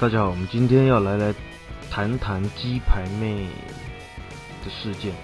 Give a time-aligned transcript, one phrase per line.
[0.00, 1.34] 大家好，我们今天要来来
[1.90, 3.46] 谈谈鸡排妹
[4.64, 5.14] 的事件。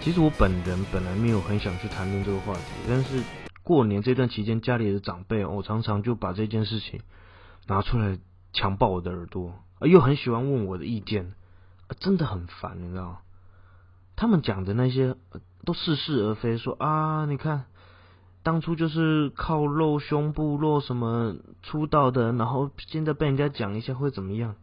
[0.00, 3.22] 其实我本人本来没有很想去谈论这个话题，但是
[3.62, 7.02] 过年这段期间，家里的长辈我常常就把这件事情
[7.66, 8.18] 拿出来
[8.54, 11.34] 强暴我的耳朵，又很喜欢问我的意见，
[12.00, 13.18] 真的很烦，你知道吗？
[14.16, 15.14] 他们讲的那些
[15.66, 17.66] 都似是而非，说啊，你看。
[18.44, 24.54] 当初就是靠露胸部、露什么出道的，然后现在被人家讲一下会怎么样？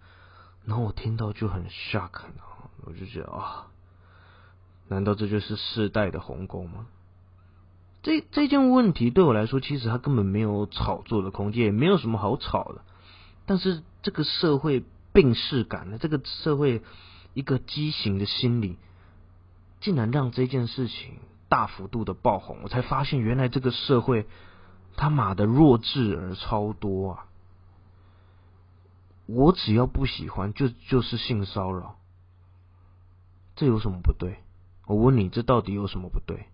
[0.64, 2.12] 然后我听到就很 shock，
[2.86, 3.68] 我就觉得啊，
[4.88, 6.86] 难道这就是世代的鸿沟吗？
[8.04, 12.84] 这这件问题对我来说，其实它根本没有炒作的空间，也没有什么好炒的。
[13.48, 16.84] 但是这个社会病逝感的，这个社会
[17.34, 18.78] 一个畸形的心理，
[19.80, 21.16] 竟然让这件事情。
[21.52, 24.26] 大幅度的爆红，我才发现原来这个社会
[24.96, 27.26] 他妈的弱智儿超多啊！
[29.26, 31.98] 我只要不喜欢，就就是性骚扰，
[33.58, 34.38] 这有什么不对？
[34.88, 36.46] 我问你，这到底有什么不对？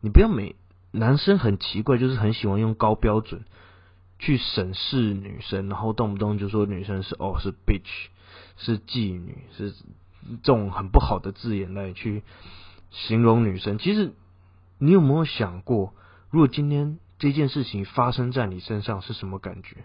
[0.00, 0.56] 你不要每
[0.90, 3.44] 男生很奇怪，就是很喜欢用高标准
[4.18, 8.08] 去审视女生，然后动不动就说女生是哦是 bitch，
[8.56, 9.72] 是妓女，是
[10.42, 12.24] 这种很不好的字眼来去。
[12.90, 14.12] 形容女生，其实
[14.78, 15.92] 你有没有想过，
[16.30, 19.84] 如果今天这件事情发生在你身上是什么感觉？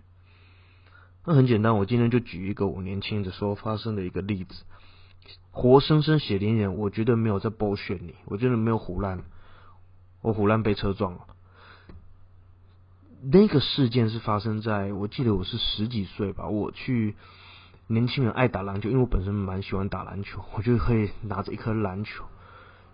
[1.26, 4.64] 那很简单，我今天就举一个我年轻的时候发生的一个例子，
[5.52, 9.22] 活生生血淋淋，我绝对没有在剥削你，我真的没有胡乱，
[10.22, 11.28] 我胡乱被车撞了。
[13.24, 17.16] 那个事件是发生在我记得我是十几岁吧，我去
[17.86, 22.26] 年轻人爱打篮球，因为我本身蛮喜欢打篮球，我就会拿着一颗篮球。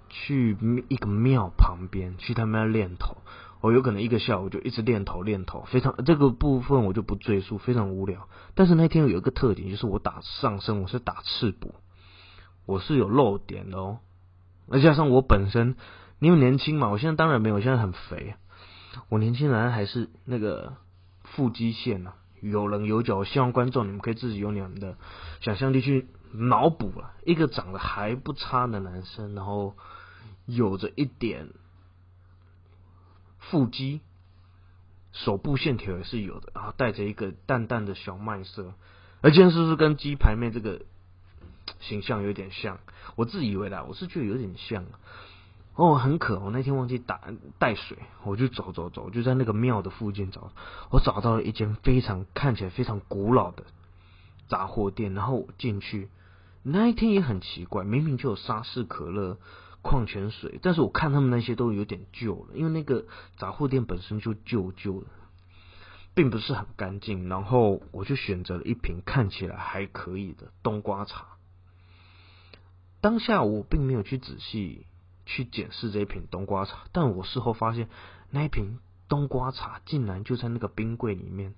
[0.09, 0.57] 去
[0.89, 3.17] 一个庙旁边，去他们那练头，
[3.61, 8.29] 我有可能一个下午就一直练头练头，非常这个部分我就不赘述，非常无聊。
[8.55, 11.71] 但是那天有一个特点，就是我打上身，我是打赤膊，
[12.65, 13.99] 我是有露点的哦。
[14.69, 15.75] 再加上我本身
[16.19, 18.35] 因为年轻嘛，我现在当然没有，现在很肥。
[19.09, 20.73] 我年轻人还是那个
[21.23, 23.23] 腹肌线啊，有棱有角。
[23.23, 24.97] 希望观众你们可以自己用你们的
[25.41, 29.75] 想象力去脑补了，一个长得还不差的男生，然后。
[30.47, 31.49] 有着一点
[33.37, 34.01] 腹肌，
[35.11, 38.73] 手部线条也是有的，然后带着一个淡淡的小麦色，
[39.21, 40.81] 而且是不是跟鸡排妹这个
[41.81, 42.79] 形象有点像？
[43.15, 44.85] 我自以为啦，我是觉得有点像。
[45.75, 47.21] 哦，很渴，我那天忘记打
[47.59, 50.51] 带水，我就走走走，就在那个庙的附近找，
[50.89, 53.63] 我找到了一间非常看起来非常古老的
[54.47, 56.09] 杂货店，然后进去，
[56.63, 59.37] 那一天也很奇怪，明明就有沙士可乐。
[59.87, 63.05] 矿泉水，但是我看他们那些都有点旧了，因为那个
[63.37, 65.07] 杂货店本身就旧旧的，
[66.13, 67.29] 并不是很干净。
[67.29, 71.37] 然后我就选择了一瓶看起来还可以的冬瓜茶。
[72.99, 74.85] 当下我并没有去仔细
[75.25, 77.87] 去检视这一瓶冬瓜茶，但我事后发现
[78.29, 81.55] 那一瓶冬瓜茶竟然就在那个冰柜里面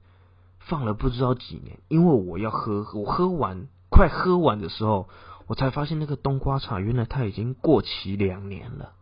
[0.60, 5.10] 放了不知道几年，因为我要喝，我喝完快喝完的时候。
[5.50, 8.94] 我才发现那个冬瓜茶原来它已经过期两年了，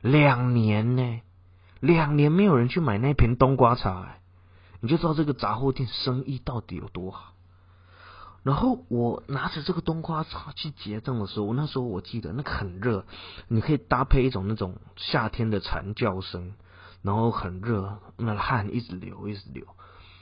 [0.00, 1.20] 两年呢，
[1.80, 4.14] 两年没有人去买那瓶冬瓜茶，
[4.78, 7.32] 你就知道这个杂货店生意到底有多好。
[8.44, 13.04] 然后我拿着这个冬瓜茶去结账的时候，我那时候我记得那个很热，
[13.48, 16.52] 你可以搭配一种那种夏天的蝉叫声，
[17.02, 19.66] 然后很热，那汗一直流一直流，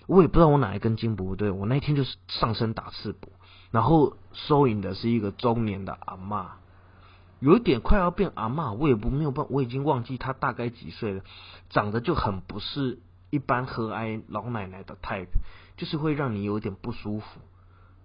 [0.06, 3.28] 我也不知道我哪一根筋不对，我那天就是上身打赤膊。
[3.70, 6.56] 然后收银的是一个中年的阿妈，
[7.38, 11.22] 有一点快要变阿妈，我也不没有办，我已经忘记她大概几岁了，
[11.68, 15.28] 长得就很不是一般和蔼老奶奶的 type，
[15.76, 17.40] 就是会让你有点不舒服。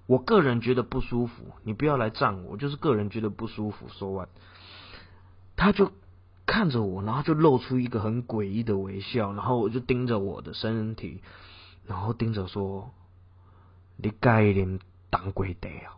[0.06, 3.88] 我个人觉得不舒服，你不要来赞我，就是个人觉得不舒服。
[3.88, 4.28] 说完，
[5.56, 5.94] 他就
[6.46, 11.22] 看着我，然后就露出一个很诡异的微笑，然后我就盯着我的身体，
[11.88, 12.92] 然后盯着说
[13.96, 14.80] ：“你该点。”
[15.14, 15.94] 当归的哦！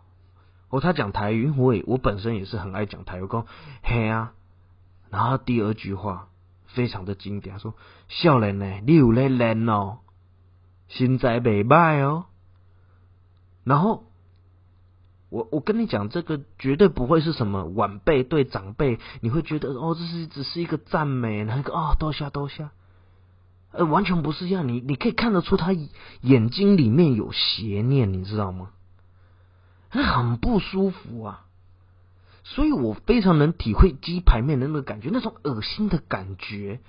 [0.68, 3.46] 哦，他讲台语，我也我本身也是很爱讲台语，讲
[3.82, 4.34] 嘿啊。
[5.10, 6.28] 然后第二句话
[6.66, 7.76] 非常的经典，说
[8.10, 10.00] ：“少年呢，你有在练哦，
[10.90, 12.26] 现在未歹哦。”
[13.64, 14.04] 然后
[15.30, 22.68] 我我跟你讲，这个绝对不会是什么晚辈对长辈，你会觉得哦，这是只是一个赞美，那个哦，多谢多谢。
[23.72, 25.72] 呃，完全不是这样，你你可以看得出他
[26.22, 28.72] 眼睛里面有邪念，你知道吗？
[30.04, 31.46] 很不舒服啊，
[32.44, 36.80] 所以我非常能体会鸡排面的那个感觉，那种恶心的感觉，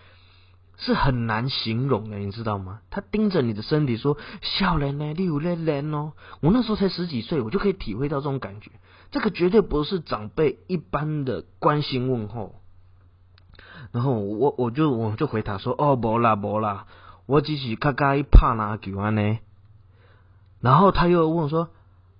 [0.76, 2.80] 是很难形容的，你知道吗？
[2.90, 8.70] 他盯着你的身体说：“笑人呢，你有在人哦。”我那时候才十几岁，我就可以体会到这种感觉。
[9.10, 12.56] 这个绝对不是长辈一般的关心问候。
[13.92, 16.86] 然后我我就我就回答说：“哦，不啦不啦，
[17.24, 19.38] 我只是刚刚一拍篮球安呢。”
[20.60, 21.70] 然后他又问说：“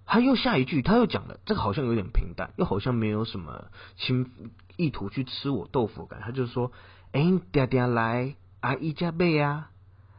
[0.06, 3.67] 他又下一句，他又讲了，这个好像有点平淡，又好像没有什么
[3.97, 4.31] 亲
[4.76, 6.73] 意图去吃我豆腐感。”他就说
[7.12, 9.70] ：“哎，爹爹来。”阿姨家买啊，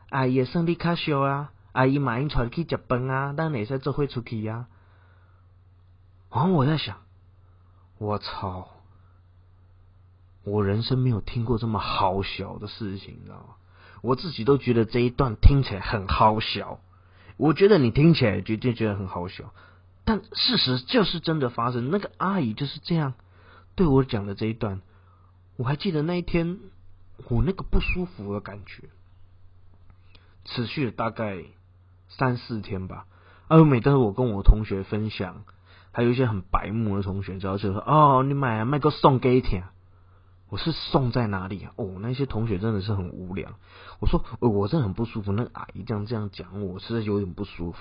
[0.10, 4.68] 阿姨生日卡小啊，阿姨马上带去食饭啊，咱哪使做会出去呀？
[6.32, 7.00] 然后我在想，
[7.98, 8.70] 我操，
[10.46, 13.56] 我人生没有听过这么好笑的事情，你知道吗？
[14.02, 16.80] 我自己都觉得这一段听起来很好笑，
[17.36, 19.52] 我觉得你听起来绝对觉得很好笑，
[20.08, 21.92] 但事实就是真的发生。
[21.92, 23.14] 那个阿姨就是这样
[23.76, 24.82] 对我讲的这一段，
[25.58, 26.58] 我还记得那一天。
[27.30, 28.90] 我那个不舒服的感觉，
[30.46, 31.44] 持续了大概
[32.10, 33.08] 三四天吧。
[33.48, 35.44] 而每当我跟我同学分享，
[35.92, 39.64] 还有一些很白目的同学，只要就说：“哦，你买买个送给听。”
[40.50, 41.74] 我是送在哪里啊？
[41.76, 43.58] 哦，那些同学真的是很无聊。
[44.00, 47.80] 我说：“我真的很不舒服。”那个阿姨这样这样讲，我实在有点不舒服。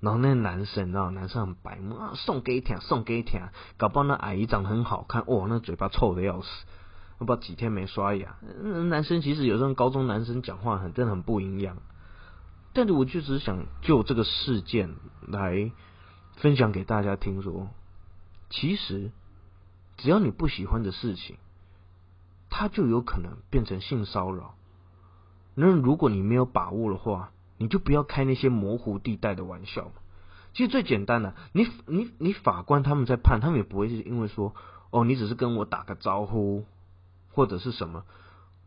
[0.00, 3.40] 然后那男生，你知道，男生很白目啊，送给听，送给听，
[3.76, 6.48] 搞不好那阿姨长得很好看，哦，那嘴巴臭的要死。
[7.18, 8.38] 不知道几天没刷牙，
[8.88, 11.76] 男生其实有时候高中男生讲话很真的很不营养，
[12.72, 14.94] 但是我就只是想就这个事件
[15.28, 15.70] 来
[16.36, 17.68] 分享给大家听说，
[18.48, 19.10] 其实
[19.98, 21.36] 只要你不喜欢的事情，
[22.48, 24.54] 它就有可能变成性骚扰。
[25.54, 29.92] 那如果你没有把握的话，你就不要开那些模糊地带的玩笑。
[30.54, 34.56] 其实最简单的，你你你法官他们在判，他们也不会是因为说
[34.90, 36.64] 哦，你只是跟我打个招呼。
[37.32, 38.02] 或者是什么，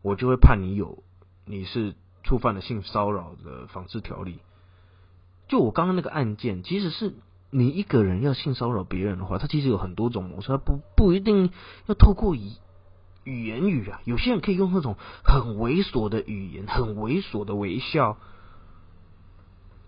[0.00, 1.02] 我就会判你有
[1.44, 4.38] 你是触犯了性骚扰的防治条例。
[5.48, 7.14] 就我刚刚那个案件，其实是
[7.50, 11.50] 你一个人要性骚扰别人的话，他其实有很多种模式，他不不一定
[11.84, 12.52] 要透过语
[13.24, 14.00] 语言语啊。
[14.06, 18.16] 有些人可以用那种很猥琐的语言、很猥琐的微笑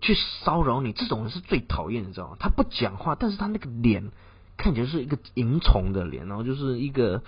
[0.01, 0.15] 去
[0.45, 2.37] 骚扰你，这种人是最讨厌，你知道吗？
[2.39, 4.11] 他不讲话，但是他那个脸
[4.57, 7.23] 看起来是一个淫虫的脸，然后就是一个。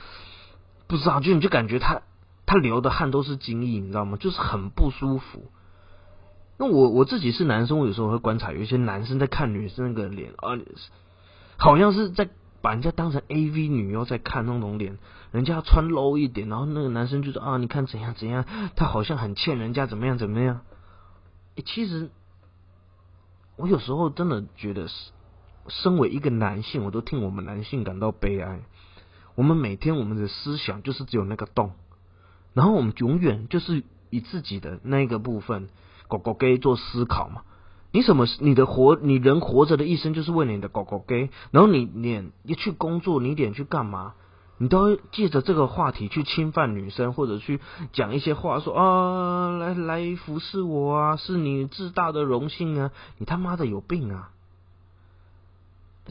[0.90, 2.00] 不知道，就你就感觉他
[2.46, 4.16] 他流的汗都是精液，你知道吗？
[4.16, 5.52] 就是很不舒服。
[6.56, 10.56] 那我我自己是男生，我有时候会观察，有一些男生在看女生那个脸啊，
[11.58, 12.30] 好像是在
[12.62, 14.96] 把人家当成 A V 女优在看那种脸，
[15.30, 20.62] 人家穿 low 一点，然后那个男生就说啊，你看怎样怎样，他好像很欠人家怎么样怎么样。
[21.66, 22.10] 其实
[23.58, 24.86] 我有时候真的觉得，
[25.66, 28.60] 身为一个男性，我都替我们男性感到悲哀。
[29.34, 31.72] 我们每天我们的思想就是只有那个洞，
[32.54, 35.68] 然后我们永远就是以自己的那个部分，
[36.06, 37.42] 狗狗给做思考嘛。
[37.90, 38.26] 你什么？
[38.38, 44.14] 你的活，你人活着的一生就是为了你的狗狗给，然后你脸一去工作，你脸去干嘛？
[44.58, 47.60] 你都借着这个话题去侵犯女生，或者去
[47.92, 54.32] 讲一些话，说啊，来来服侍我啊，是你自大的荣幸啊，你他妈的有病啊！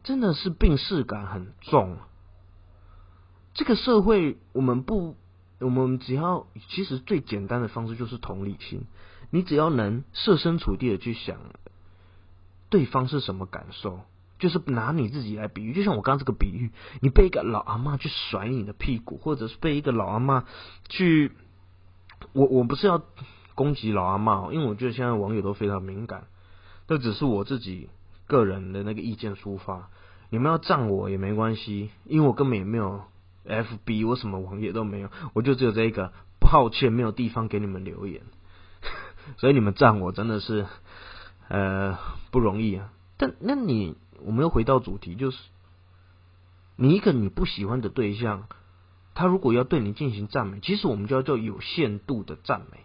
[0.04, 1.98] 真的是病视感很重。
[3.54, 5.16] 这个社会，我们不，
[5.60, 8.84] 我们只要，其实最简单的方式就是同理心。
[9.32, 11.38] 你只要能设身处地的去想，
[12.70, 14.02] 对方是什么感受，
[14.40, 15.74] 就是拿你自己来比喻。
[15.74, 20.46] 就像我刚刚这个比喻，你被一个老阿妈去甩你的屁股，或者是被一个老阿妈
[20.90, 21.32] 去，
[22.34, 23.04] 我我不是要
[23.56, 26.26] 攻击老阿妈，因为我觉得现在网友都非常敏感，
[26.88, 27.90] 这只是我自己
[28.28, 29.90] 个人的那个意见抒发。
[30.30, 33.02] 你们要赞我也没关系，因为我根本也没有。
[33.50, 38.24] F B 我什么网页都没有，我就只有这一个，抱歉没有地方给你们留言，
[39.40, 40.66] 所以你们赞我真的是
[41.48, 41.98] 呃
[42.30, 42.92] 不容易啊。
[43.16, 45.38] 但那你我们又回到主题，就是
[46.76, 48.48] 你一个你不喜欢的对象，
[49.14, 52.80] 他如果要对你进行赞美，其实我们就要叫有限度的赞美。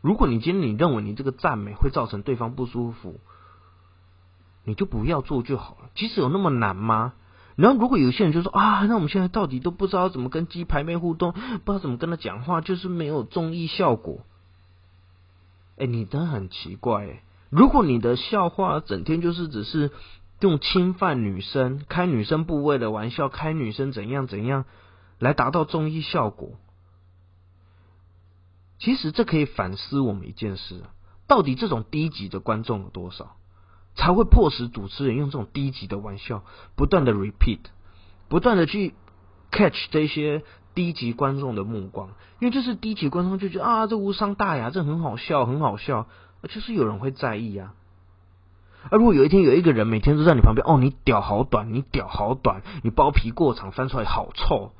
[0.00, 3.20] 如果你今天你认为你这个赞美会造成对方不舒服，
[4.64, 5.90] 你就不要做就好了。
[5.94, 7.14] 其实有那么难吗？
[7.54, 14.20] 然后，如果有些人就说啊，那我们现在到底都不知道怎么跟鸡排妹互动，不知道怎么跟他讲话，就是没有综艺效果。
[15.76, 17.22] 哎，你的很奇怪哎！
[17.50, 19.90] 如果你的笑话整天就是只是
[20.42, 24.64] 用侵犯女生、开女生部位的玩笑、开女生怎样怎样
[25.20, 26.58] 来达到综艺效果，
[28.78, 30.82] 其实这可以反思我们一件事：
[31.28, 33.36] 到底这种低级的观众有多少？
[33.94, 36.42] 才会迫使主持人用这种低级的玩笑，
[36.74, 37.60] 不断的 repeat，
[38.28, 38.94] 不断的去
[39.52, 40.42] catch 这些
[40.74, 42.08] 低级观众的目光，
[42.40, 46.08] 因为就是低级观众就觉得啊，这无伤大雅，这很好笑，很好笑，
[46.48, 47.74] 就是有人会在意啊。
[48.92, 54.72] 而如果有一天有一个人每天都在你旁边，哦，你屌好短，你屌好短，你包皮过长，翻出来好臭，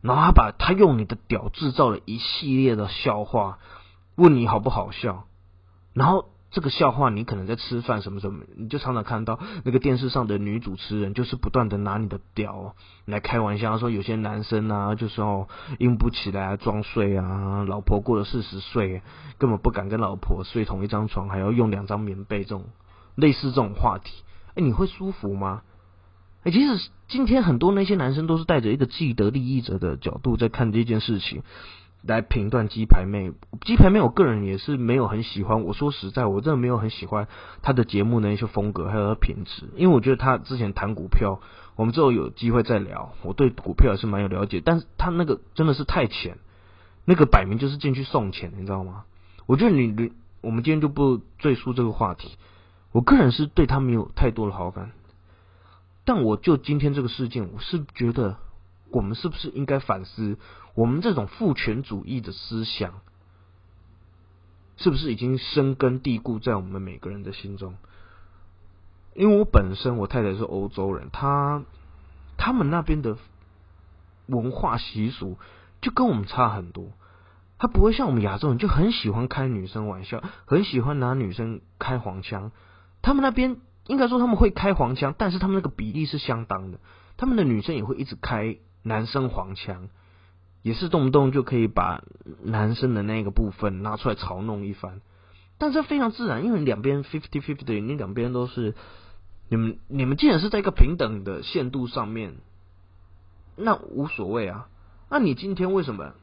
[0.00, 3.58] 然后他把他用你的屌制造了一系列的笑话，
[4.14, 5.24] 问你好不好笑，
[5.92, 6.26] 然后。
[6.52, 15.46] 这个笑话，你可能在吃饭什么什么，你就常常看到那个电视上的女主持人，就是不断的拿你的屌来开玩笑，说有些男生啊，就是哦
[15.78, 19.00] 硬不起来装睡啊，老婆过了四十岁，
[19.38, 22.64] 根本不敢跟老婆睡同一张床，还要用两张棉被，这种
[23.14, 24.22] 类似这种话题，
[24.54, 25.62] 哎，你会舒服吗？
[26.42, 31.42] 哎，其实今天很多那些男生都是带着一个既得利益者的角度在看这件事情。
[32.02, 35.64] 来评断鸡排妹，鸡排妹，我个人也是没有很喜欢。
[35.64, 37.28] 我说实在，我真的没有很喜欢
[37.60, 39.68] 她的节目的一些风格，还有她品质。
[39.76, 41.42] 因为我觉得她之前谈股票，
[41.76, 43.12] 我们之后有机会再聊。
[43.20, 46.38] 我对股票也是蛮有了解，但是她那个真的是太浅，
[47.04, 49.04] 那个摆明就是进去送钱，你知道吗？
[49.44, 52.30] 我觉得你你，我们今天就不赘述这个话题。
[52.92, 54.92] 我个人是对他没有太多的好感，
[56.04, 58.36] 但我就今天这个事件，我是觉得。
[58.92, 60.36] 我们是不是应该反思，
[60.74, 63.02] 我们这种父权主义的思想，
[64.76, 67.76] 是不是已经深根蒂固在我们每个人的心中？
[69.14, 71.62] 因为我本身我太太是欧洲人，她
[72.36, 73.16] 他们那边的
[74.26, 75.38] 文化习俗
[75.80, 76.88] 就跟我们差很多，
[77.60, 82.50] 他不会像我们亚洲人就很喜欢开女生玩笑，很喜欢拿女生开黄腔。
[83.02, 86.80] 他们那边应该说他们会开黄腔，但是他们那个比例是相当的，
[87.16, 88.56] 他们的女生也会一直开。
[88.82, 89.90] 男生黄腔
[90.62, 92.02] 也是动不动就可以把
[92.42, 95.02] 男生的那个部分拿出来嘲弄一番，
[95.58, 98.74] 但这非常自然，因为两边 fifty fifty，你两边都是
[99.50, 102.36] 你们你们既然是在一个平等的限度上面，
[103.54, 104.68] 那无所谓啊。
[105.10, 106.14] 那你今天为什么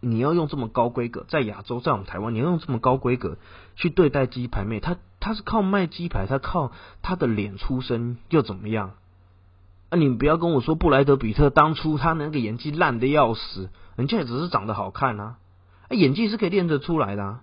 [0.00, 3.38] 你要用这么高规格在亚洲，在我们台湾，你要用这么高规格
[3.76, 4.80] 去对待鸡排妹？
[4.80, 6.70] 她他是靠卖鸡排，他靠
[7.02, 8.92] 他的脸出身又怎么样？
[9.88, 15.38] 啊，你不要跟我说布莱德比特当初他那个演技烂的要死，人家也只是长得好看啊，
[15.90, 17.24] 演技是可以练得出来的。
[17.24, 17.40] 啊。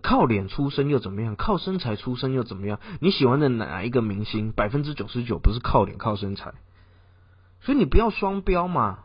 [0.00, 1.36] 靠脸出身又怎么样？
[1.36, 2.80] 靠身材出身又怎么样？
[3.00, 4.52] 你喜欢的哪一个明星？
[4.52, 6.54] 百分之九十九不是靠脸靠身材，
[7.60, 9.00] 所以你不要双标嘛。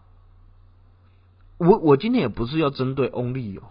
[1.57, 3.63] 我我今天也不是要针对翁立友。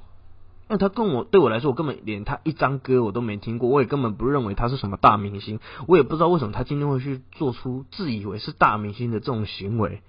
[0.68, 10.02] 那他跟我对我来说，我根本连他一张歌我都没听过，我也根本不认为他是什么大明星，我也不知道为什么他今天会去做出自以为是大明星的这种行为。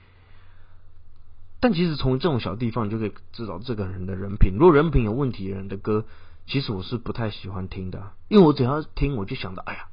[1.59, 4.53] 但其实从这种小地方，就可以知道这个人的人品。
[4.57, 6.05] 如果人品有问题的人的歌，
[6.47, 9.89] 其实我是不太喜欢听的，因为我只要听，我就想到，哎呀，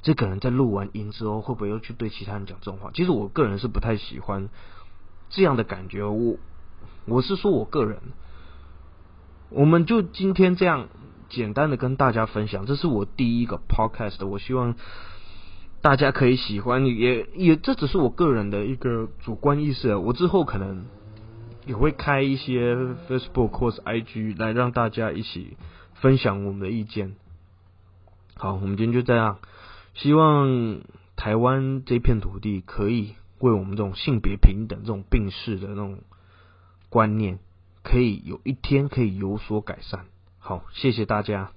[0.00, 2.90] 这个人在录完音之后，会不会又去对其他人讲这种话？
[2.94, 4.48] 其实我个人是不太喜欢
[5.28, 6.04] 这样的感觉。
[6.04, 6.38] 我
[7.04, 8.00] 我是说我个人。
[9.50, 10.88] 我们就今天这样
[11.28, 14.74] 简单的跟大家分享，这是我第一个 podcast，我希望
[15.80, 20.84] 大家可以喜欢，也也这只是我个人的一个主观意识，我之后可能
[21.66, 22.74] 也会开一些
[23.08, 25.56] Facebook 或是 IG 来让大家一起
[25.94, 27.14] 分享我们的意见。
[28.36, 29.38] 好，我们今天就这样，
[29.94, 30.80] 希望
[31.16, 36.00] 台湾这片土地可以为我们这种性别平等、这种病逝的那种
[36.90, 37.38] 观念。
[37.82, 40.06] 可以有一天可以有所改善。
[40.38, 41.52] 好，谢谢大家。